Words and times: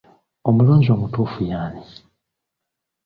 Omulonzi 0.47 0.89
omutuufu 0.95 1.39
y'ani? 1.51 1.81